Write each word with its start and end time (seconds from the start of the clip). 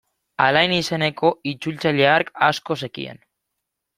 Alain 0.45 0.71
izeneko 0.77 1.29
itzultzaile 1.51 2.09
hark 2.13 2.33
asko 2.47 2.79
zekien. 2.87 3.23